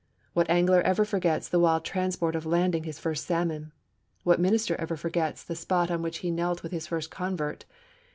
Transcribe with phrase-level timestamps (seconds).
[0.33, 3.71] What angler ever forgets the wild transport of landing his first salmon?
[4.23, 7.65] What minister ever forgets the spot on which he knelt with his first convert?